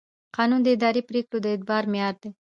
قانون 0.35 0.59
د 0.63 0.67
اداري 0.75 1.01
پرېکړو 1.09 1.37
د 1.41 1.45
اعتبار 1.51 1.83
معیار 1.91 2.15
دی. 2.21 2.29